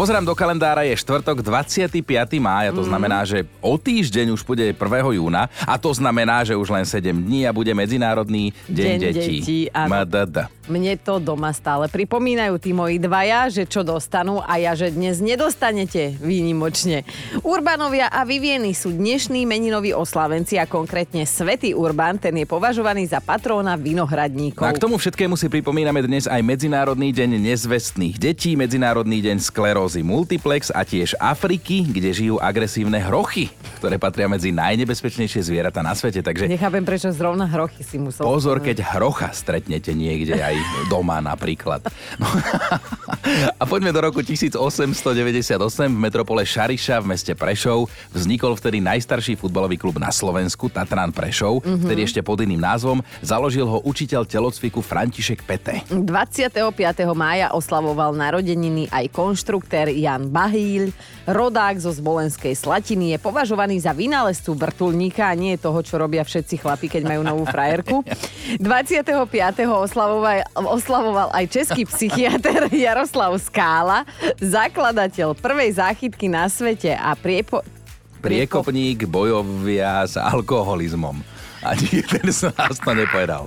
[0.00, 2.00] Pozerám do kalendára, je štvrtok 25.
[2.40, 4.80] mája, to znamená, že o týždeň už bude 1.
[5.12, 9.36] júna a to znamená, že už len 7 dní a bude Medzinárodný deň, Deň detí.
[9.44, 9.58] detí.
[9.68, 10.48] MDD.
[10.72, 15.20] Mne to doma stále pripomínajú tí moji dvaja, že čo dostanú a ja, že dnes
[15.20, 17.04] nedostanete výnimočne.
[17.44, 23.20] Urbanovia a Vivieny sú dnešní meninoví oslavenci a konkrétne Svetý Urban, ten je považovaný za
[23.20, 24.64] patróna vinohradníkov.
[24.64, 29.42] No A k tomu všetkému si pripomíname dnes aj Medzinárodný deň nezvestných detí, Medzinárodný deň
[29.42, 33.50] sklerózy multiplex a tiež Afriky, kde žijú agresívne hrochy,
[33.82, 36.22] ktoré patria medzi najnebezpečnejšie zvieratá na svete.
[36.22, 38.22] Takže Nechápem, prečo zrovna hrochy si musel...
[38.22, 40.54] Pozor, keď hrocha stretnete niekde aj
[40.86, 41.82] doma napríklad.
[42.22, 42.30] No.
[43.60, 45.46] A poďme do roku 1898.
[45.86, 51.60] V metropole Šariša v meste Prešov vznikol vtedy najstarší futbalový klub na Slovensku, Tatran Prešov,
[51.60, 51.84] mm-hmm.
[51.84, 53.04] vtedy ešte pod iným názvom.
[53.20, 55.84] Založil ho učiteľ telocviku František Pete.
[55.92, 56.56] 25.
[57.12, 60.90] mája oslavoval narodeniny aj konštruktér Jan Bahýľ.
[61.30, 66.58] Rodák zo Zvolenskej Slatiny je považovaný za vynálezcu vrtulníka a nie toho, čo robia všetci
[66.58, 68.02] chlapi, keď majú novú frajerku.
[68.58, 69.06] 25.
[69.68, 74.08] oslavoval, oslavoval aj český psychiatr Jaroslav Skála,
[74.40, 77.60] zakladateľ prvej záchytky na svete a priepo...
[78.20, 81.20] Priekopník bojovia s alkoholizmom.
[81.60, 83.44] Ani jeden z nás to nepovedal.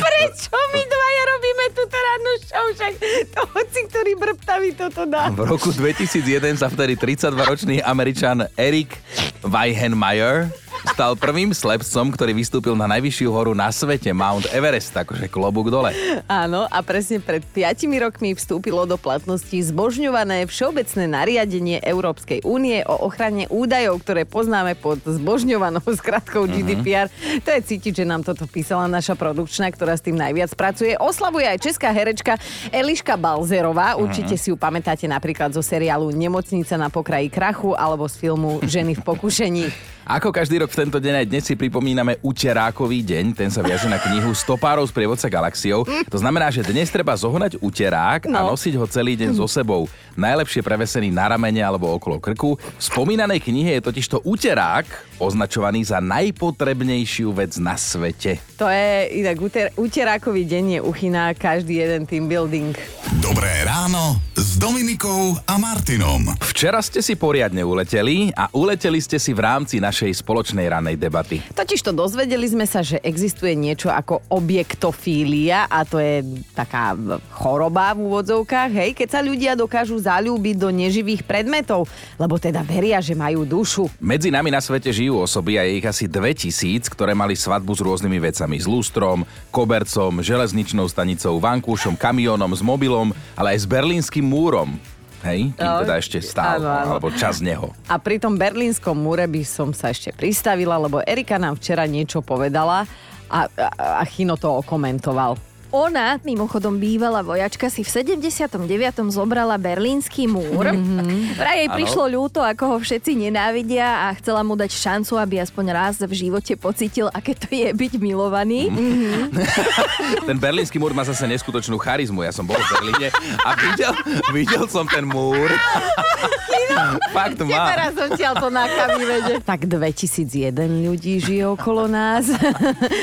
[0.00, 2.66] Prečo my dvaja robíme túto rannú show?
[2.76, 2.92] Však
[3.32, 5.32] to hoci, ktorý brbtavý toto dá.
[5.32, 9.00] V roku 2001 sa vtedy 32-ročný američan Erik
[9.40, 10.52] Weihenmayer
[10.84, 15.96] stal prvým slepcom, ktorý vystúpil na najvyššiu horu na svete, Mount Everest, akože klobúk dole.
[16.28, 23.08] Áno, a presne pred 5 rokmi vstúpilo do platnosti zbožňované všeobecné nariadenie Európskej únie o
[23.08, 27.08] ochrane údajov, ktoré poznáme pod zbožňovanou skratkou GDPR.
[27.42, 30.94] To je cítiť, že nám toto písala naša produkčná, ktorá s tým najviac pracuje.
[31.00, 32.36] Oslavuje aj česká herečka
[32.68, 33.96] Eliška Balzerová.
[33.96, 38.98] Určite si ju pamätáte napríklad zo seriálu Nemocnica na pokraji krachu alebo z filmu Ženy
[38.98, 39.93] v pokušení.
[40.04, 43.88] Ako každý rok v tento deň aj dnes si pripomíname Uterákový deň, ten sa viaže
[43.88, 45.80] na knihu Stopárov z prievodca galaxiou.
[46.12, 48.52] To znamená, že dnes treba zohnať uterák a No.
[48.52, 49.88] nosiť ho celý deň so sebou.
[50.12, 52.52] Najlepšie prevesený na ramene alebo okolo krku.
[52.54, 54.84] V spomínanej knihe je totižto uterák
[55.16, 58.36] označovaný za najpotrebnejšiu vec na svete.
[58.60, 62.76] To je inak uter- uterákový deň je uchyná každý jeden team building.
[63.18, 66.34] Dobré ráno s Dominikou a Martinom.
[66.42, 71.38] Včera ste si poriadne uleteli a uleteli ste si v rámci našej spoločnej ranej debaty.
[71.54, 76.98] Totiž to dozvedeli sme sa, že existuje niečo ako objektofília a to je taká
[77.30, 81.86] choroba v úvodzovkách, hej, keď sa ľudia dokážu zalúbiť do neživých predmetov,
[82.18, 83.86] lebo teda veria, že majú dušu.
[84.02, 87.80] Medzi nami na svete žijú osoby a je ich asi 2000, ktoré mali svadbu s
[87.86, 88.58] rôznymi vecami.
[88.58, 89.22] S lústrom,
[89.54, 94.80] kobercom, železničnou stanicou, vankúšom, kamionom, s mobilom, ale aj s berlínskym múrom.
[95.24, 96.90] Hej, kým No, teda ešte stál, áno, áno.
[97.00, 97.72] alebo čas neho.
[97.88, 102.20] A pri tom berlínskom múre by som sa ešte pristavila, lebo Erika nám včera niečo
[102.20, 102.84] povedala
[103.32, 105.40] a, a, a Chino to okomentoval.
[105.74, 108.62] Ona, mimochodom bývalá vojačka, si v 79.
[109.10, 110.70] zobrala berlínsky múr.
[110.70, 111.34] Mm-hmm.
[111.34, 115.64] Vraj jej prišlo ľúto, ako ho všetci nenávidia a chcela mu dať šancu, aby aspoň
[115.74, 118.70] raz v živote pocítil, aké to je byť milovaný.
[118.70, 119.34] Mm-hmm.
[120.30, 122.22] Ten berlínsky múr má zase neskutočnú charizmu.
[122.22, 123.08] Ja som bol v Berlíne
[123.42, 123.92] a videl,
[124.30, 125.50] videl som ten múr.
[127.14, 127.70] Fakt má.
[127.70, 129.40] Teraz som tiaľ to na kamivede.
[129.42, 132.26] Tak 2001 ľudí žije okolo nás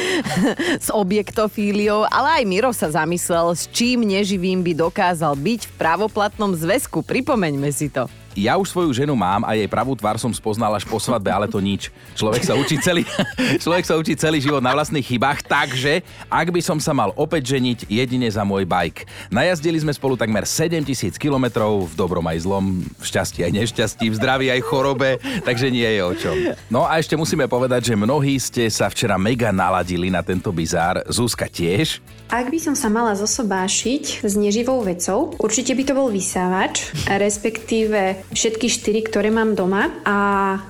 [0.85, 6.53] s objektofíliou, ale aj Miro sa zamyslel, s čím neživým by dokázal byť v právoplatnom
[6.53, 7.01] zväzku.
[7.01, 8.05] Pripomeňme si to.
[8.35, 11.51] Ja už svoju ženu mám a jej pravú tvár som spoznal až po svadbe, ale
[11.51, 11.91] to nič.
[12.15, 13.03] Človek sa učí celý,
[13.63, 15.99] človek sa učí celý život na vlastných chybách, takže
[16.31, 19.03] ak by som sa mal opäť ženiť, jedine za môj bike.
[19.27, 24.15] Najazdili sme spolu takmer 7000 kilometrov, v dobrom aj zlom, v šťastí aj nešťastí, v
[24.15, 26.35] zdraví aj chorobe, takže nie je o čom.
[26.71, 31.03] No a ešte musíme povedať, že mnohí ste sa včera mega naladili na tento bizár.
[31.11, 31.99] Zúska tiež.
[32.31, 38.20] Ak by som sa mala zosobášiť s neživou vecou, určite by to bol vysávač, respektíve
[38.31, 40.17] všetky štyri, ktoré mám doma a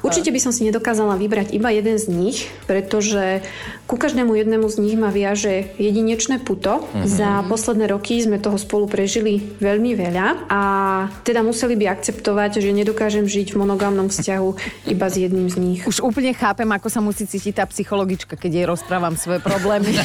[0.02, 3.44] určite by som si nedokázala vybrať iba jeden z nich, pretože
[3.92, 6.88] ku každému jednému z nich ma viaže jedinečné puto.
[7.04, 10.62] Za posledné roky sme toho spolu prežili veľmi veľa a
[11.28, 14.50] teda museli by akceptovať, že nedokážem žiť v monogámnom vzťahu
[14.88, 15.80] iba s jedným z nich.
[15.84, 19.92] Už úplne chápem, ako sa musí cítiť tá psychologička, keď jej rozprávam svoje problémy.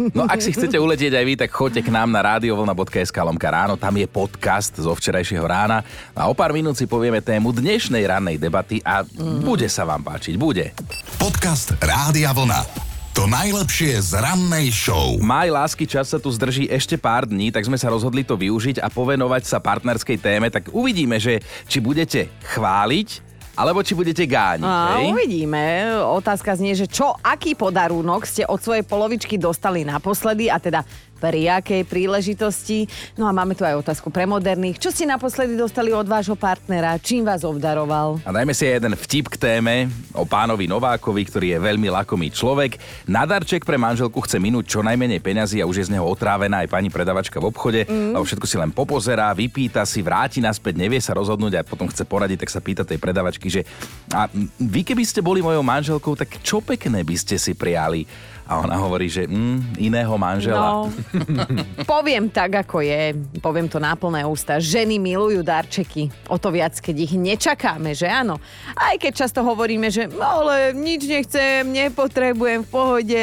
[0.00, 3.76] No ak si chcete uletieť aj vy, tak choďte k nám na radiovlna.sk lomka ráno,
[3.76, 5.84] tam je podcast zo včerajšieho rána
[6.20, 9.00] a o pár minút si povieme tému dnešnej rannej debaty a
[9.40, 10.76] bude sa vám páčiť, bude.
[11.16, 12.90] Podcast Rádia Vlna.
[13.16, 15.20] To To najlepšie z rannej show.
[15.20, 18.80] Maj lásky čas sa tu zdrží ešte pár dní, tak sme sa rozhodli to využiť
[18.80, 20.48] a povenovať sa partnerskej téme.
[20.48, 23.20] Tak uvidíme, že či budete chváliť,
[23.60, 24.64] alebo či budete gániť.
[24.64, 25.12] A hej?
[25.12, 25.60] uvidíme.
[26.00, 30.80] Otázka znie, že čo, aký podarúnok ste od svojej polovičky dostali naposledy a teda
[31.20, 32.88] pri akej príležitosti.
[33.14, 34.80] No a máme tu aj otázku pre moderných.
[34.80, 36.96] Čo ste naposledy dostali od vášho partnera?
[36.96, 38.24] Čím vás obdaroval?
[38.24, 42.80] A dajme si jeden vtip k téme o pánovi Novákovi, ktorý je veľmi lakomý človek.
[43.04, 46.64] Na darček pre manželku chce minúť čo najmenej peňazí a už je z neho otrávená
[46.64, 47.84] aj pani predavačka v obchode.
[47.84, 48.16] Mm.
[48.16, 52.08] Lebo všetko si len popozerá, vypýta si, vráti naspäť, nevie sa rozhodnúť a potom chce
[52.08, 53.68] poradiť, tak sa pýta tej predavačky, že
[54.16, 58.08] a vy keby ste boli mojou manželkou, tak čo pekné by ste si prijali?
[58.50, 60.90] A ona hovorí, že mm, iného manžela.
[60.90, 60.90] No,
[61.94, 63.14] poviem tak, ako je.
[63.38, 64.58] Poviem to na plné ústa.
[64.58, 66.10] Ženy milujú darčeky.
[66.26, 68.42] O to viac, keď ich nečakáme, že áno.
[68.74, 73.22] Aj keď často hovoríme, že no, ale nič nechcem, nepotrebujem, v pohode.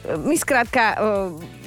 [0.00, 0.96] My skrátka e,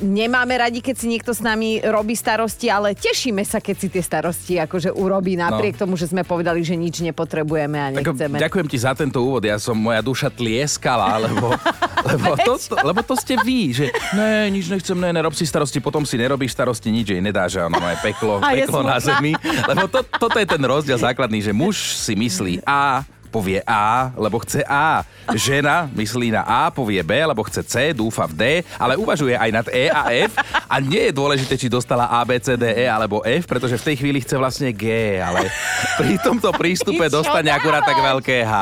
[0.02, 4.02] nemáme radi, keď si niekto s nami robí starosti, ale tešíme sa, keď si tie
[4.02, 5.86] starosti akože urobí napriek no.
[5.86, 8.36] tomu, že sme povedali, že nič nepotrebujeme a Tak, nechceme.
[8.42, 11.54] ďakujem ti za tento úvod, ja som, moja duša tlieskala, lebo,
[12.10, 13.86] lebo, to, to, lebo to ste vy, že
[14.18, 17.62] ne, nič nechcem, ne, nerob si starosti, potom si nerobíš starosti, nič jej nedá, že
[17.62, 19.38] ono je peklo, A peklo na zemi.
[19.70, 24.38] Lebo to, toto je ten rozdiel základný, že muž si myslí A, povie A, lebo
[24.46, 25.02] chce A.
[25.34, 28.44] Žena myslí na A, povie B, lebo chce C, dúfa v D,
[28.78, 30.38] ale uvažuje aj nad E a F
[30.70, 33.86] a nie je dôležité, či dostala A, B, C, D, E alebo F, pretože v
[33.90, 35.50] tej chvíli chce vlastne G, ale
[35.98, 38.54] pri tomto prístupe dostane akurát tak veľké H.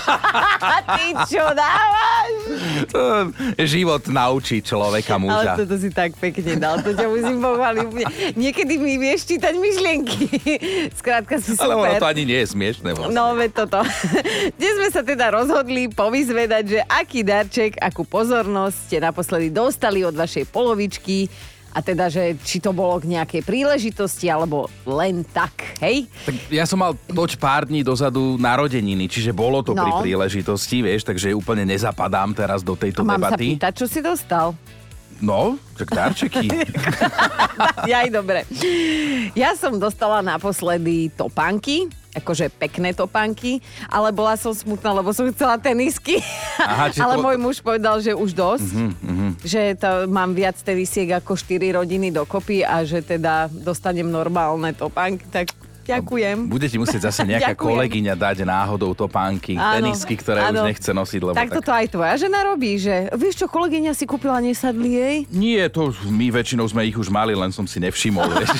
[0.96, 2.45] Ty čo dávaš?
[2.90, 3.30] To
[3.60, 5.52] život naučí človeka Ale muža.
[5.56, 7.86] toto si tak pekne dal, to ťa musím pochváliť.
[8.34, 10.26] Niekedy mi vieš čítať myšlienky.
[10.98, 12.00] Skrátka si Ale ono super.
[12.02, 12.88] to ani nie je smiešné.
[12.92, 13.14] Vlastne.
[13.14, 13.80] No, veď toto.
[14.58, 20.14] Dnes sme sa teda rozhodli povyzvedať, že aký darček, akú pozornosť ste naposledy dostali od
[20.14, 21.28] vašej polovičky
[21.76, 26.08] a teda, že či to bolo k nejakej príležitosti, alebo len tak, hej?
[26.24, 29.84] Tak ja som mal toč pár dní dozadu narodeniny, čiže bolo to No.
[29.84, 33.44] pri príležitosti, vieš, takže úplne nezapadám teraz do tejto A mám sa debaty.
[33.52, 34.56] pýtať, čo si dostal?
[35.16, 36.48] No, tak darčeky.
[37.92, 38.44] Jaj, dobre.
[39.32, 45.60] Ja som dostala naposledy topánky, akože pekné topánky, ale bola som smutná, lebo som chcela
[45.60, 46.18] tenisky.
[46.56, 48.68] Aha, ale to- môj muž povedal, že už dosť,
[49.44, 55.28] že to, mám viac tenisiek ako 4 rodiny dokopy a že teda dostanem normálne topánky,
[55.28, 55.52] tak
[55.86, 56.36] ďakujem.
[56.46, 57.70] Bude ti musieť zase nejaká Ďakujem.
[57.70, 60.60] kolegyňa dať náhodou topánky, Áno, tenisky, ktoré áno.
[60.60, 61.56] už nechce nosiť, lebo Tak tak...
[61.56, 65.16] toto aj tvoja žena robí, že vieš čo, kolegyňa si kúpila, nesadli jej?
[65.30, 68.50] Nie, to my väčšinou sme ich už mali, len som si nevšimol, vieš.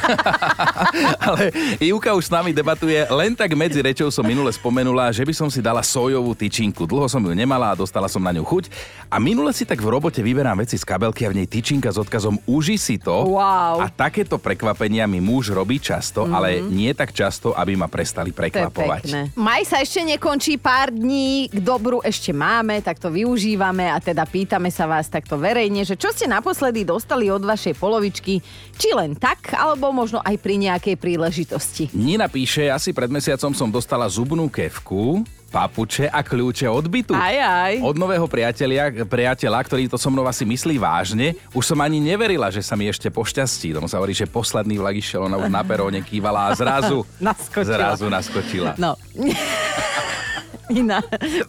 [1.27, 5.35] Ale Ivka už s nami debatuje, len tak medzi rečou som minule spomenula, že by
[5.35, 6.85] som si dala sojovú tyčinku.
[6.85, 8.71] Dlho som ju nemala a dostala som na ňu chuť.
[9.09, 11.97] A minule si tak v robote vyberám veci z kabelky a v nej tyčinka s
[11.97, 13.33] odkazom uži si to.
[13.33, 13.81] Wow.
[13.81, 19.33] A takéto prekvapenia mi muž robí často, ale nie tak často, aby ma prestali prekvapovať.
[19.33, 24.29] Maj sa ešte nekončí, pár dní k dobru ešte máme, tak to využívame a teda
[24.29, 28.45] pýtame sa vás takto verejne, že čo ste naposledy dostali od vašej polovičky,
[28.77, 31.89] či len tak, alebo možno aj pri nejakej príležitosti.
[31.97, 37.13] Nina píše, asi pred mesiacom som dostala zubnú kevku, papuče a kľúče od bytu.
[37.15, 37.37] Aj,
[37.71, 37.75] aj.
[37.81, 42.51] Od nového priateľa, priateľa, ktorý to so mnou asi myslí vážne, už som ani neverila,
[42.51, 43.73] že sa mi ešte pošťastí.
[43.73, 47.97] Tomu sa hovorí, že posledný vlak išiel, ona už na peróne kývala a zrazu, Naskočila.
[47.97, 48.73] zrazu naskočila.
[48.77, 48.95] No.
[50.67, 50.99] Ina,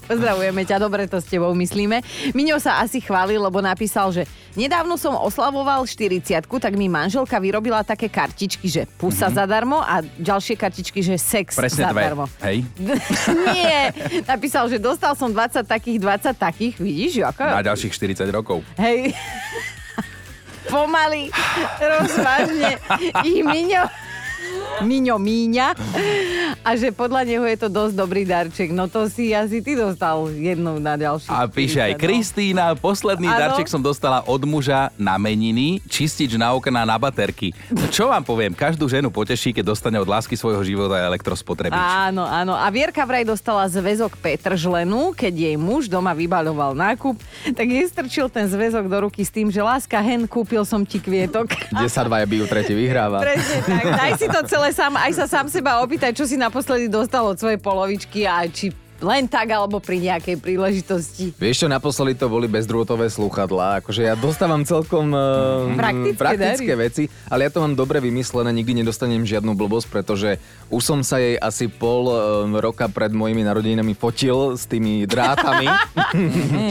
[0.06, 2.06] pozdravujeme ťa, dobre to s tebou myslíme.
[2.38, 7.82] Miňo sa asi chválil, lebo napísal, že nedávno som oslavoval 40 tak mi manželka vyrobila
[7.82, 9.38] také kartičky, že pusa mm-hmm.
[9.38, 11.58] zadarmo a ďalšie kartičky, že sex.
[11.58, 12.02] Presne dve.
[12.06, 12.26] zadarmo.
[12.46, 12.62] Hej.
[13.58, 13.90] Nie,
[14.30, 17.66] napísal, že dostal som 20 takých, 20 takých, vidíš, Na aká?
[17.66, 18.62] ďalších 40 rokov.
[18.78, 19.18] Hej.
[20.72, 21.32] Pomaly,
[21.80, 22.76] rozvážne.
[23.24, 23.88] Ich Miňo,
[24.84, 25.68] Miňo míňa.
[26.62, 28.76] A že podľa neho je to dosť dobrý darček.
[28.76, 31.32] No to si asi ty dostal jednu na ďalší.
[31.32, 33.40] A píše aj Kristýna, posledný Áno.
[33.40, 37.56] darček som dostala od muža na meniny, čistič na okná na baterky.
[37.72, 41.78] No čo vám poviem, každú ženu poteší, keď dostane od lásky svojho života elektrospotrebič.
[41.78, 42.54] Áno, áno.
[42.54, 47.16] A Vierka vraj dostala zväzok Petržlenu, keď jej muž doma vybaľoval nákup,
[47.56, 51.00] tak jej strčil ten zväzok do ruky s tým, že láska hen, kúpil som ti
[51.00, 51.48] kvietok.
[51.72, 53.24] Kde sa dvaja bijú, tretí vyhráva.
[53.24, 53.84] Presne tak.
[53.88, 57.38] Daj si to celé sám, aj sa sám seba opýtaj, čo si naposledy dostal od
[57.38, 61.30] svojej polovičky a či len tak alebo pri nejakej príležitosti.
[61.38, 63.86] Vieš čo, naposledy to boli bezdrôtové slúchadlá.
[63.86, 66.84] Akože ja dostávam celkom uh, Praktické praktické dary.
[66.90, 70.42] veci, ale ja to mám dobre vymyslené, nikdy nedostanem žiadnu blbosť, pretože
[70.74, 75.70] už som sa jej asi pol uh, roka pred mojimi narodeninami fotil s tými drátami.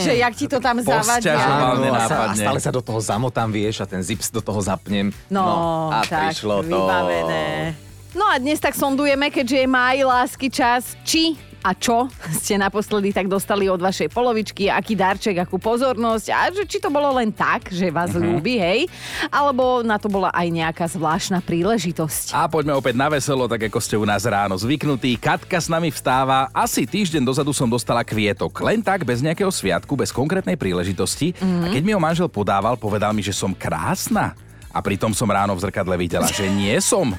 [0.03, 1.38] Že jak ti to tam zavadia.
[1.38, 2.43] Áno, a, sa, a nenápadne.
[2.43, 5.15] stále sa do toho zamotám, vieš, a ten zips do toho zapnem.
[5.31, 6.75] No, a tak, prišlo to.
[6.75, 7.86] vybavené.
[8.16, 13.12] No a dnes tak sondujeme, keďže je maj, lásky čas, či a čo ste naposledy
[13.12, 17.28] tak dostali od vašej polovičky, aký darček, akú pozornosť a že či to bolo len
[17.28, 18.23] tak, že vás Mhm.
[18.23, 18.80] ľúbi, hej,
[19.28, 22.32] alebo na to bola aj nejaká zvláštna príležitosť.
[22.32, 25.18] A poďme opäť na veselo, tak ako ste u nás ráno zvyknutí.
[25.20, 26.49] Katka s nami vstáva.
[26.56, 28.64] Asi týždeň dozadu som dostala kvietok.
[28.64, 31.35] Len tak, bez nejakého sviatku, bez konkrétnej príležitosti.
[31.42, 34.38] A keď mi ho manžel podával, povedal mi, že som krásna.
[34.76, 37.16] A pritom som ráno v zrkadle videla, že nie som.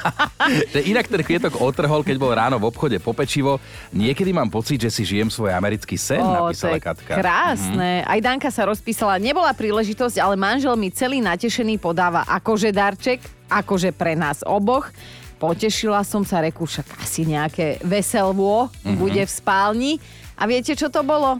[0.88, 3.60] Inak ten kvietok otrhol, keď bol ráno v obchode po pečivo.
[3.92, 7.12] Niekedy mám pocit, že si žijem svoj americký sen, to napísala Katka.
[7.20, 8.08] krásne.
[8.08, 13.20] Aj Danka sa rozpísala, nebola príležitosť, ale manžel mi celý natešený podáva akože darček,
[13.52, 14.88] akože pre nás oboch.
[15.36, 19.92] Potešila som sa, reku, však asi nejaké veselvo bude v spálni.
[20.40, 21.36] A viete, čo to bolo?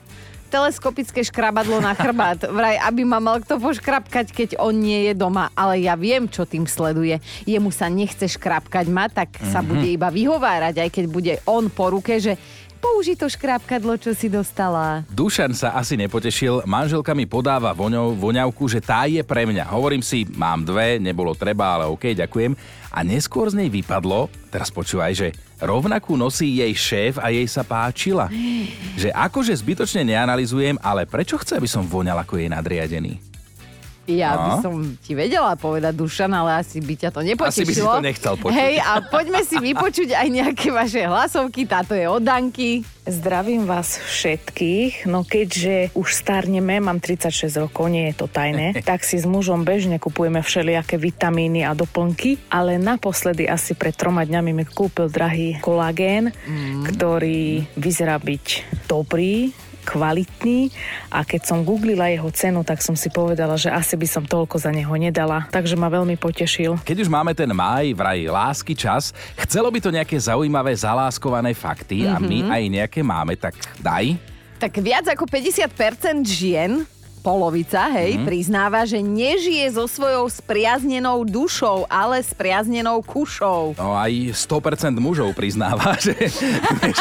[0.49, 2.49] Teleskopické škrabadlo na chrbát.
[2.49, 5.53] Vraj, aby ma mal kto poškrapkať, keď on nie je doma.
[5.53, 7.21] Ale ja viem, čo tým sleduje.
[7.45, 11.93] Jemu sa nechce škrapkať ma, tak sa bude iba vyhovárať, aj keď bude on po
[11.93, 12.41] ruke, že
[12.79, 15.03] použi to škrápkadlo, čo si dostala.
[15.11, 19.69] Dušan sa asi nepotešil, manželka mi podáva voňou, voňavku, že tá je pre mňa.
[19.69, 22.55] Hovorím si, mám dve, nebolo treba, ale OK, ďakujem.
[22.89, 25.29] A neskôr z nej vypadlo, teraz počúvaj, že
[25.61, 28.31] rovnakú nosí jej šéf a jej sa páčila.
[28.99, 33.28] Že akože zbytočne neanalizujem, ale prečo chce, aby som voňal ako jej nadriadený?
[34.09, 34.63] Ja by No.
[34.65, 37.53] som ti vedela povedať, Dušan, ale asi by ťa to nepotešilo.
[37.53, 38.57] Asi by si to nechcel počuť.
[38.57, 41.69] Hej, a poďme si vypočuť aj nejaké vaše hlasovky.
[41.69, 42.89] Táto je od Danky.
[43.05, 49.01] Zdravím vás všetkých, no keďže už starneme, mám 36 rokov, nie je to tajné, tak
[49.01, 54.51] si s mužom bežne kupujeme všelijaké vitamíny a doplnky, ale naposledy asi pred troma dňami
[54.53, 56.33] mi kúpil drahý kolagén,
[56.85, 58.47] ktorý vyzerá byť
[58.85, 59.53] dobrý,
[59.89, 60.69] kvalitný
[61.09, 64.61] a keď som googlila jeho cenu, tak som si povedala, že asi by som toľko
[64.61, 66.77] za neho nedala, takže ma veľmi potešil.
[66.85, 72.05] Keď už máme ten maj, vraj lásky čas, chcelo by to nejaké zaujímavé zaláskované fakty
[72.05, 74.21] a my aj nejaké máme, tak daj.
[74.61, 76.85] Tak viac ako 50% žien
[77.19, 78.25] polovica, hej, mm.
[78.25, 83.75] priznáva, že nežije so svojou spriaznenou dušou, ale spriaznenou kušou.
[83.77, 86.15] No aj 100% mužov priznáva, že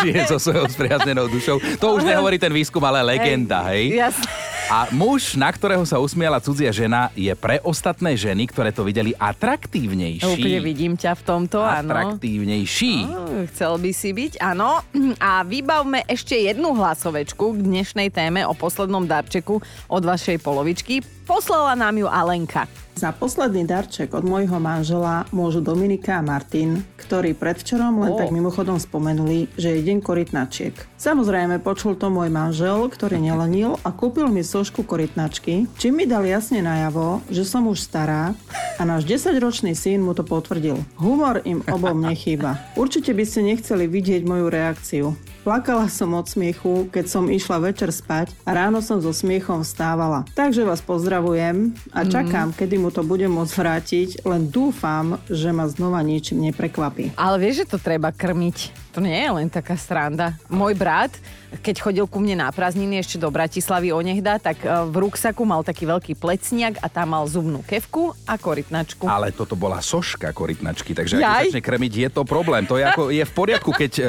[0.01, 1.61] žije so svojou spriaznenou dušou.
[1.77, 4.01] To už nehovorí ten výskum, ale legenda, hej?
[4.01, 4.56] Jasne.
[4.67, 9.15] A muž, na ktorého sa usmiala cudzia žena, je pre ostatné ženy, ktoré to videli,
[9.15, 10.27] atraktívnejší.
[10.27, 11.95] Úplne vidím ťa v tomto, áno.
[11.95, 13.07] Atraktívnejší.
[13.07, 14.83] Á, Chcel by si byť, áno.
[15.23, 20.99] A vybavme ešte jednu hlasovečku k dnešnej téme o poslednom darčeku od vašej polovičky.
[21.27, 22.71] Poslala nám ju Alenka.
[22.95, 28.17] Za posledný darček od môjho manžela môžu Dominika a Martin, ktorí predvčerom len Ó.
[28.17, 30.73] tak mimochodom spomenuli, že je deň korytnačiek.
[30.95, 36.23] Samozrejme, počul to môj manžel, ktorý nelenil a kúpil mi sošku korytnačky, čím mi dal
[36.23, 38.31] jasne najavo, že som už stará
[38.79, 40.79] a náš 10-ročný syn mu to potvrdil.
[40.95, 42.55] Humor im obom nechýba.
[42.79, 45.05] Určite by ste nechceli vidieť moju reakciu.
[45.47, 50.27] Plakala som od smiechu, keď som išla večer spať a ráno som so smiechom vstávala.
[50.35, 55.63] Takže vás pozdravujem a čakám, kedy mu to budem môcť vrátiť, len dúfam, že ma
[55.71, 57.15] znova ničím neprekvapí.
[57.15, 58.86] Ale vieš, že to treba krmiť.
[58.97, 60.33] To nie je len taká sranda.
[60.49, 61.13] Môj brat,
[61.61, 65.61] keď chodil ku mne na prázdniny ešte do Bratislavy onehda, tak e, v ruksaku mal
[65.61, 69.05] taký veľký plecniak a tam mal zubnú kevku a korytnačku.
[69.05, 71.53] Ale toto bola soška korytnačky, takže ak Jaj.
[71.53, 72.65] začne krmiť, je to problém.
[72.65, 74.05] To je, ako, je v poriadku, keď uh,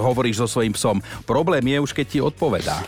[0.00, 1.04] hovoríš so svojím psom.
[1.28, 2.80] Problém je už, keď ti odpovedá.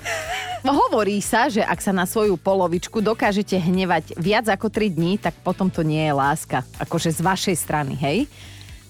[0.64, 5.36] Hovorí sa, že ak sa na svoju polovičku dokážete hnevať viac ako 3 dní, tak
[5.44, 6.64] potom to nie je láska.
[6.80, 8.24] Akože z vašej strany, hej?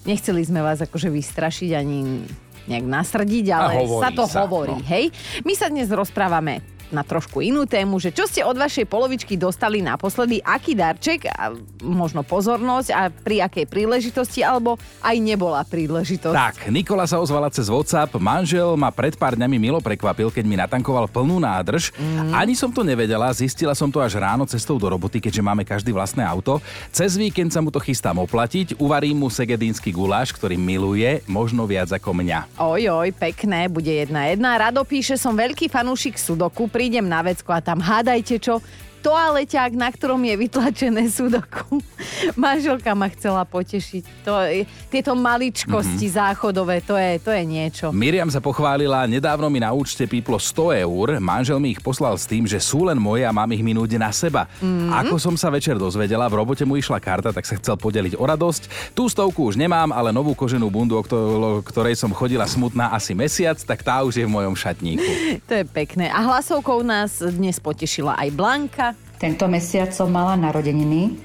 [0.07, 2.23] Nechceli sme vás akože vystrašiť ani
[2.67, 4.85] nejak nasrdiť, ale sa to sa, hovorí, no.
[4.85, 5.09] hej?
[5.45, 9.81] My sa dnes rozprávame na trošku inú tému, že čo ste od vašej polovičky dostali
[9.81, 16.35] naposledy, aký darček, a možno pozornosť a pri akej príležitosti, alebo aj nebola príležitosť.
[16.35, 18.13] Tak, Nikola sa ozvala cez WhatsApp.
[18.21, 21.89] Manžel ma pred pár dňami milo prekvapil, keď mi natankoval plnú nádrž.
[21.97, 22.35] Mm.
[22.37, 25.89] Ani som to nevedela, zistila som to až ráno cestou do roboty, keďže máme každý
[25.89, 26.61] vlastné auto.
[26.93, 31.89] Cez víkend sa mu to chystám oplatiť, uvarím mu segedínsky guláš, ktorý miluje, možno viac
[31.89, 32.61] ako mňa.
[32.61, 34.59] Ojoj, pekné, bude jedna jedna.
[34.59, 38.59] Rado píše, som veľký fanúšik Sudoku, prídem na vecko a tam hádajte čo,
[39.05, 41.77] toaleťák, na ktorom je vytlačené sudoku.
[42.41, 44.25] Manželka ma chcela potešiť.
[44.25, 46.17] To, je- tieto maličkosti mm-hmm.
[46.17, 47.85] záchodové, to je, to je niečo.
[47.93, 52.25] Miriam sa pochválila, nedávno mi na účte píplo 100 eur, manžel mi ich poslal s
[52.25, 54.49] tým, že sú len moje a mám ich minúť na seba.
[54.57, 54.89] Mm.
[55.05, 58.25] Ako som sa večer dozvedela, v robote mu išla karta, tak sa chcel podeliť o
[58.25, 58.95] radosť.
[58.97, 63.13] Tú stovku už nemám, ale novú koženú bundu, o kto- ktorej som chodila smutná asi
[63.13, 65.05] mesiac, tak tá už je v mojom šatníku.
[65.45, 66.09] To je pekné.
[66.09, 68.94] A hlasovkou nás dnes potešila aj Blanka.
[69.15, 71.15] Tento mesiac som mala narodeniny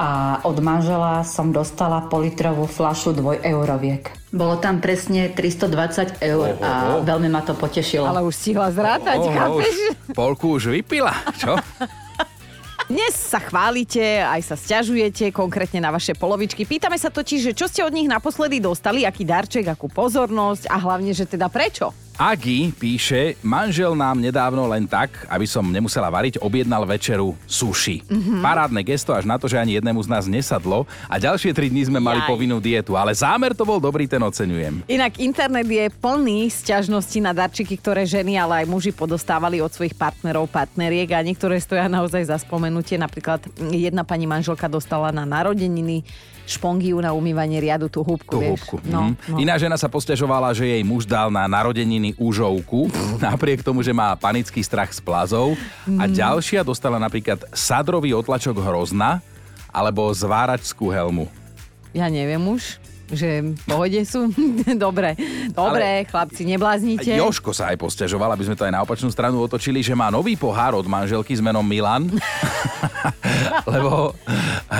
[0.00, 4.32] a od manžela som dostala politrovú flašu dvojeuroviek.
[4.32, 8.08] Bolo tam presne 320 eur a veľmi ma to potešilo.
[8.08, 9.74] Ale už stihla zrátať, Oho, chápeš?
[9.74, 11.58] už polku už vypila, čo?
[12.90, 16.66] Dnes sa chválite, aj sa stiažujete, konkrétne na vaše polovičky.
[16.66, 20.74] Pýtame sa totiž, že čo ste od nich naposledy dostali, aký darček, akú pozornosť a
[20.74, 21.94] hlavne, že teda prečo?
[22.18, 28.02] Agi píše, manžel nám nedávno len tak, aby som nemusela variť, objednal večeru sushi.
[28.06, 28.40] Mm-hmm.
[28.42, 31.86] Parádne gesto až na to, že ani jednému z nás nesadlo a ďalšie tri dní
[31.86, 32.28] sme mali Jaj.
[32.28, 34.84] povinnú dietu, ale zámer to bol dobrý, ten oceňujem.
[34.88, 39.96] Inak internet je plný sťažností na darčiky, ktoré ženy, ale aj muži podostávali od svojich
[39.96, 43.00] partnerov, partneriek a niektoré stoja naozaj za spomenutie.
[43.00, 46.04] Napríklad jedna pani manželka dostala na narodeniny
[46.50, 48.58] špongiu na umývanie riadu, tú húbku, Tú vieš.
[48.66, 48.76] húbku.
[48.84, 49.38] No, mhm.
[49.38, 52.90] Iná žena sa posťažovala, že jej muž dal na narodeniny úžovku,
[53.22, 55.54] napriek tomu, že má panický strach z plazov.
[55.86, 56.12] A Mhm.
[56.12, 59.22] ďalšia dostala napríklad sadrový otlačok hrozna
[59.68, 61.30] alebo zváračskú helmu.
[61.90, 62.78] Ja neviem už,
[63.08, 64.30] že v pohode sú.
[64.78, 65.18] Dobre,
[65.50, 67.10] dobre, chlapci, nebláznite.
[67.10, 70.38] Joško sa aj posťažoval, aby sme to aj na opačnú stranu otočili, že má nový
[70.38, 72.06] pohár od manželky s menom Milan,
[73.66, 74.14] lebo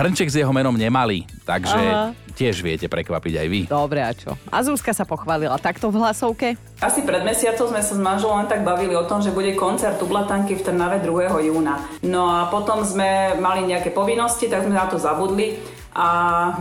[0.00, 2.16] hrnček s jeho menom nemali, takže Aha.
[2.32, 3.60] tiež viete prekvapiť aj vy.
[3.68, 4.32] Dobre, a čo?
[4.48, 6.56] A Zuzka sa pochválila takto v hlasovke?
[6.80, 10.00] Asi pred mesiacom sme sa s manželom len tak bavili o tom, že bude koncert
[10.00, 11.52] u Blatanky v Trnave 2.
[11.52, 11.84] júna.
[12.00, 15.60] No a potom sme mali nejaké povinnosti, tak sme na to zabudli.
[15.90, 16.08] A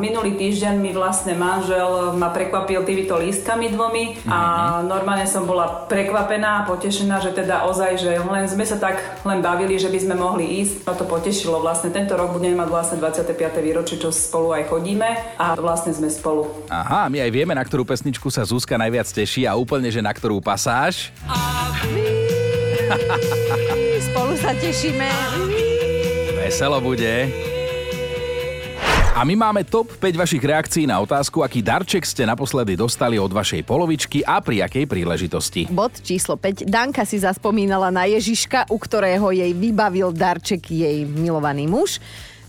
[0.02, 4.40] minulý týždeň mi vlastne manžel ma prekvapil týmito lístkami dvomi a
[4.82, 9.46] normálne som bola prekvapená a potešená, že teda ozaj, že len sme sa tak len
[9.46, 10.82] bavili, že by sme mohli ísť.
[10.82, 11.94] Ma to potešilo vlastne.
[11.94, 13.38] Tento rok budeme mať vlastne 25.
[13.62, 16.50] výročie, čo spolu aj chodíme a vlastne sme spolu.
[16.74, 20.10] Aha, my aj vieme, na ktorú pesničku sa Zuzka najviac teší a úplne, že na
[20.10, 21.14] ktorú pasáž.
[24.10, 25.06] Spolu sa tešíme.
[26.34, 27.30] Veselo bude.
[29.10, 33.34] A my máme top 5 vašich reakcií na otázku, aký darček ste naposledy dostali od
[33.34, 35.66] vašej polovičky a pri akej príležitosti.
[35.66, 36.70] Bod číslo 5.
[36.70, 41.98] Danka si zaspomínala na Ježiška, u ktorého jej vybavil darček jej milovaný muž.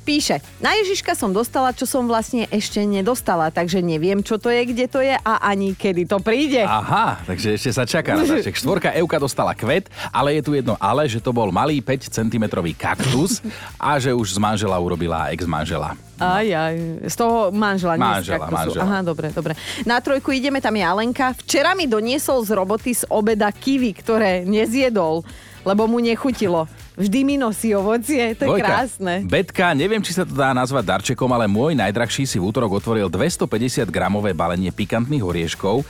[0.05, 4.63] Píše, na Ježiška som dostala, čo som vlastne ešte nedostala, takže neviem, čo to je,
[4.69, 6.61] kde to je a ani kedy to príde.
[6.61, 8.57] Aha, takže ešte sa čaká na darček.
[8.57, 12.45] Štvorka Euka dostala kvet, ale je tu jedno ale, že to bol malý 5 cm
[12.77, 13.45] kaktus
[13.81, 15.97] a že už z manžela urobila ex-manžela.
[16.21, 16.75] Aj, aj.
[17.05, 18.57] Z toho manžela, nie Manžela, kaktusu.
[18.77, 18.83] manžela.
[18.85, 19.53] Aha, dobre, dobre.
[19.83, 21.33] Na trojku ideme, tam je Alenka.
[21.35, 25.25] Včera mi doniesol z roboty z obeda kiwi, ktoré nezjedol,
[25.63, 26.69] lebo mu nechutilo.
[26.95, 28.61] Vždy mi nosí ovocie, to je Dvojka.
[28.63, 29.25] krásne.
[29.25, 33.09] Betka, neviem, či sa to dá nazvať darčekom, ale môj najdrahší si v útorok otvoril
[33.09, 33.49] 250
[33.89, 35.81] gramové balenie pikantných orieškov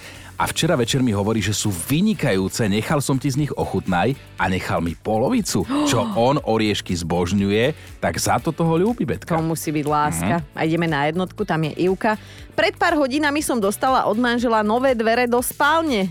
[0.41, 4.49] a včera večer mi hovorí, že sú vynikajúce, nechal som ti z nich ochutnaj a
[4.49, 5.69] nechal mi polovicu.
[5.85, 6.01] Čo
[6.33, 9.37] on oriešky zbožňuje, tak za to toho ľúbi Betka.
[9.37, 10.41] To musí byť láska.
[10.57, 12.17] A ideme na jednotku, tam je Ivka.
[12.57, 16.09] Pred pár hodinami som dostala od manžela nové dvere do spálne.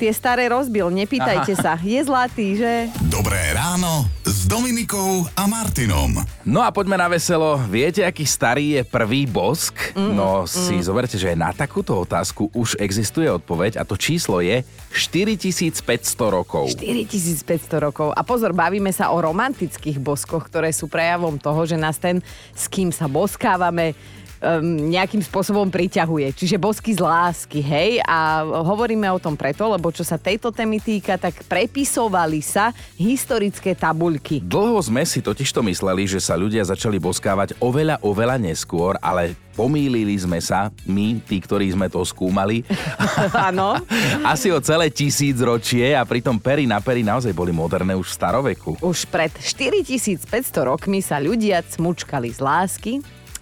[0.00, 1.76] Tie staré rozbil, nepýtajte sa.
[1.76, 2.88] Je zlatý, že?
[3.12, 6.24] Dobré ráno s Dominikou a Martinom.
[6.40, 7.60] No a poďme na veselo.
[7.68, 9.92] Viete, aký starý je prvý bosk?
[9.92, 14.64] Mm, no si zoberte, že na takúto otázku už existuje odpoveď a to číslo je
[14.96, 15.84] 4500
[16.32, 16.72] rokov.
[16.80, 18.16] 4500 rokov.
[18.16, 22.24] A pozor, bavíme sa o romantických boskoch, ktoré sú prejavom toho, že nás ten,
[22.56, 23.92] s kým sa boskávame,
[24.40, 26.32] um, nejakým spôsobom priťahuje.
[26.34, 28.00] Čiže bosky z lásky, hej?
[28.04, 33.76] A hovoríme o tom preto, lebo čo sa tejto témy týka, tak prepisovali sa historické
[33.76, 34.40] tabuľky.
[34.42, 40.16] Dlho sme si totižto mysleli, že sa ľudia začali boskávať oveľa, oveľa neskôr, ale pomýlili
[40.16, 42.64] sme sa, my, tí, ktorí sme to skúmali,
[43.50, 43.76] Áno.
[44.24, 48.16] asi o celé tisíc ročie a pritom pery na pery naozaj boli moderné už v
[48.16, 48.70] staroveku.
[48.80, 50.24] Už pred 4500
[50.64, 52.92] rokmi sa ľudia cmučkali z lásky,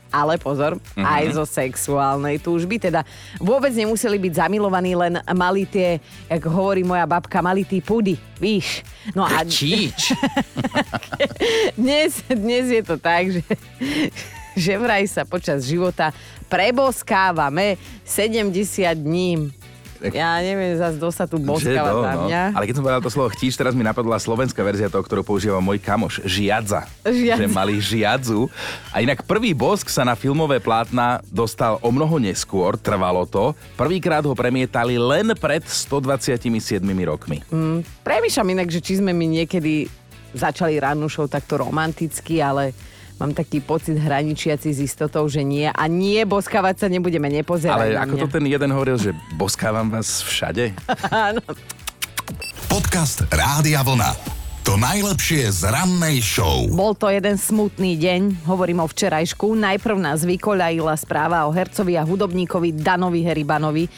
[0.08, 1.04] ale pozor, mm-hmm.
[1.04, 2.80] aj zo sexuálnej túžby.
[2.80, 3.04] Teda
[3.38, 8.82] vôbec nemuseli byť zamilovaní, len mali tie, jak hovorí moja babka, mali tí pudy, víš.
[9.12, 10.16] No a Číč.
[11.80, 13.44] dnes, dnes je to tak, že,
[14.56, 16.10] že vraj sa počas života
[16.48, 18.56] preboskávame 70
[18.96, 19.57] dní.
[20.14, 21.42] Ja neviem zase, kto sa tu
[21.90, 22.24] to, na no.
[22.26, 22.42] mňa.
[22.54, 25.58] Ale keď som povedal to slovo chtíš, teraz mi napadla slovenská verzia toho, ktorú používa
[25.58, 26.22] môj kamoš.
[26.22, 26.86] Žiadza.
[27.02, 27.42] Žiadza.
[27.42, 28.46] Že mali žiadzu.
[28.94, 33.52] A inak prvý bosk sa na filmové plátna dostal o mnoho neskôr, trvalo to.
[33.74, 36.46] Prvýkrát ho premietali len pred 127
[37.02, 37.42] rokmi.
[37.50, 39.90] Mm, premýšľam inak, že či sme my niekedy
[40.36, 40.76] začali
[41.08, 42.76] show takto romanticky, ale
[43.18, 45.66] mám taký pocit hraničiaci s istotou, že nie.
[45.66, 48.22] A nie, boskávať sa nebudeme, nepozerať Ale ako mňa.
[48.24, 50.72] to ten jeden hovoril, že boskávam vás všade?
[51.10, 51.42] Áno.
[52.70, 54.38] Podcast Rádia Vlna.
[54.68, 56.68] To najlepšie z rannej show.
[56.68, 59.56] Bol to jeden smutný deň, hovorím o včerajšku.
[59.56, 63.88] Najprv nás vykoľajila správa o hercovi a hudobníkovi Danovi Heribanovi,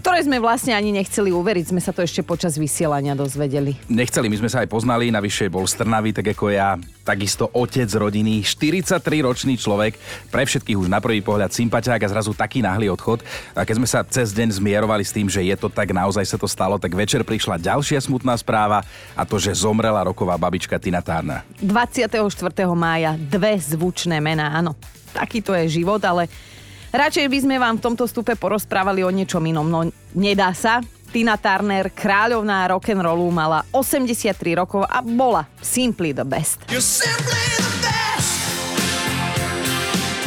[0.00, 3.76] ktoré sme vlastne ani nechceli uveriť, sme sa to ešte počas vysielania dozvedeli.
[3.92, 8.40] Nechceli, my sme sa aj poznali, navyše bol strnavý, tak ako ja, takisto otec rodiny,
[8.40, 10.00] 43-ročný človek,
[10.32, 13.20] pre všetkých už na prvý pohľad sympatiák a zrazu taký náhly odchod.
[13.52, 16.40] A keď sme sa cez deň zmierovali s tým, že je to tak, naozaj sa
[16.40, 18.80] to stalo, tak večer prišla ďalšia smutná správa
[19.12, 21.44] a to, že zomrela roková babička Tina Turner.
[21.60, 22.16] 24.
[22.72, 24.72] mája dve zvučné mená, áno.
[25.10, 26.30] Takýto je život, ale
[26.92, 29.66] radšej by sme vám v tomto stupe porozprávali o niečom inom.
[29.66, 30.82] No nedá sa.
[31.10, 36.62] Tina Turner, kráľovná rock'n'rollu, mala 83 rokov a bola simply the best.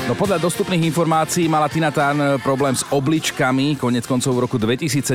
[0.03, 3.79] No podľa dostupných informácií mala Tina Turner problém s obličkami.
[3.79, 5.07] Konec koncov v roku 2017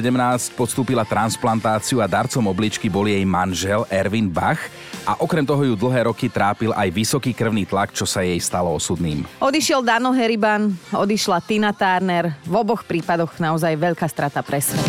[0.57, 4.57] podstúpila transplantáciu a darcom obličky bol jej manžel Erwin Bach.
[5.09, 8.77] A okrem toho ju dlhé roky trápil aj vysoký krvný tlak, čo sa jej stalo
[8.77, 9.25] osudným.
[9.40, 12.37] Odišiel Dano Heriban, odišla Tina Turner.
[12.44, 14.85] V oboch prípadoch naozaj veľká strata pre svet.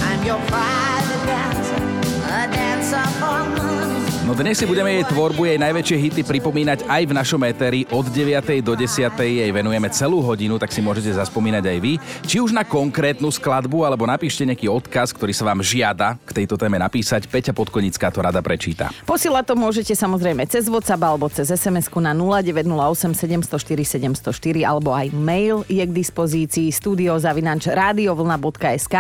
[4.30, 7.90] No dnes si budeme jej tvorbu, jej najväčšie hity pripomínať aj v našom éteri.
[7.90, 8.62] Od 9.
[8.62, 9.10] do 10.
[9.18, 11.98] jej venujeme celú hodinu, tak si môžete zaspomínať aj vy.
[12.30, 16.62] Či už na konkrétnu skladbu, alebo napíšte nejaký odkaz, ktorý sa vám žiada k tejto
[16.62, 17.26] téme napísať.
[17.26, 18.94] Peťa Podkonická to rada prečíta.
[19.10, 25.10] Posielať to môžete samozrejme cez WhatsApp alebo cez sms na 0908 704 704 alebo aj
[25.10, 28.96] mail je k dispozícii studiozavinač radiovlna.sk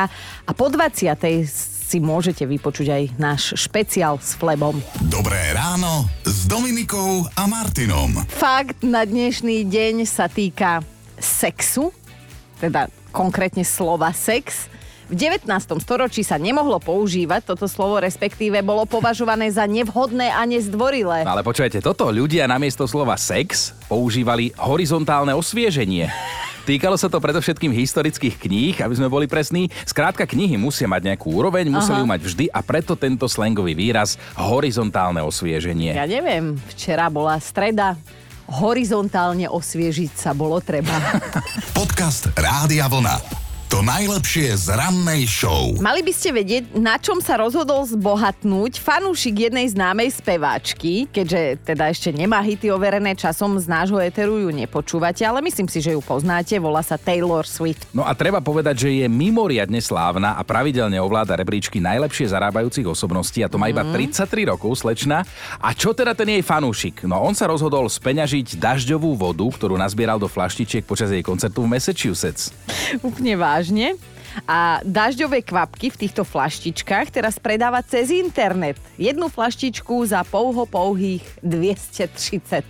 [0.49, 4.77] a po 20 si môžete vypočuť aj náš špeciál s Flebom.
[5.09, 8.13] Dobré ráno s Dominikou a Martinom.
[8.29, 10.85] Fakt na dnešný deň sa týka
[11.17, 11.89] sexu,
[12.61, 14.69] teda konkrétne slova sex.
[15.09, 15.49] V 19.
[15.81, 21.25] storočí sa nemohlo používať toto slovo, respektíve bolo považované za nevhodné a nezdvorilé.
[21.25, 26.13] No ale počujete, toto ľudia namiesto slova sex používali horizontálne osvieženie.
[26.69, 29.73] Týkalo sa to predovšetkým historických kníh, aby sme boli presní.
[29.81, 34.21] Skrátka, knihy musia mať nejakú úroveň, museli ju mať vždy a preto tento slangový výraz
[34.37, 35.97] horizontálne osvieženie.
[35.97, 37.97] Ja neviem, včera bola streda,
[38.45, 40.93] horizontálne osviežiť sa bolo treba.
[41.73, 43.48] Podcast Rádia Vlna.
[43.69, 45.77] To najlepšie z rannej show.
[45.77, 51.93] Mali by ste vedieť, na čom sa rozhodol zbohatnúť fanúšik jednej známej speváčky, keďže teda
[51.93, 56.01] ešte nemá hity overené časom z nášho eteru ju nepočúvate, ale myslím si, že ju
[56.01, 57.85] poznáte, volá sa Taylor Swift.
[57.93, 63.45] No a treba povedať, že je mimoriadne slávna a pravidelne ovláda rebríčky najlepšie zarábajúcich osobností
[63.45, 65.21] a to má iba 33 rokov, slečna.
[65.61, 67.05] A čo teda ten jej fanúšik?
[67.05, 71.77] No on sa rozhodol speňažiť dažďovú vodu, ktorú nazbieral do flaštičiek počas jej koncertu v
[71.77, 72.49] Massachusetts.
[73.05, 73.58] Úplne vážne.
[74.47, 78.77] A dažďové kvapky v týchto flaštičkách teraz predáva cez internet.
[78.95, 82.61] Jednu flaštičku za pouho pouhých 230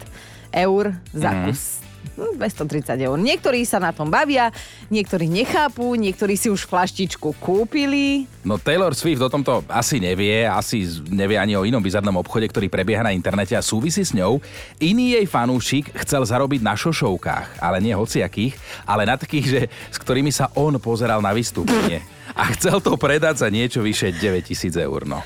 [0.56, 1.46] eur za Mhm.
[1.46, 1.62] kus.
[1.84, 1.89] Hm,
[2.36, 3.18] 230 eur.
[3.20, 4.52] Niektorí sa na tom bavia,
[4.92, 8.28] niektorí nechápu, niektorí si už flaštičku kúpili.
[8.44, 12.68] No Taylor Swift o tomto asi nevie, asi nevie ani o inom bizarnom obchode, ktorý
[12.68, 14.44] prebieha na internete a súvisí s ňou.
[14.84, 19.98] Iný jej fanúšik chcel zarobiť na šošovkách, ale nie hociakých, ale na takých, že, s
[20.00, 22.04] ktorými sa on pozeral na vystúpenie.
[22.40, 25.04] A chcel to predať za niečo vyše 9000 eur.
[25.04, 25.20] No.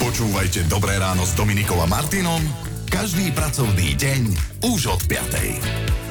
[0.00, 2.40] Počúvajte Dobré ráno s Dominikou a Martinom
[2.94, 4.22] každý pracovný deň
[4.70, 6.03] už od 5.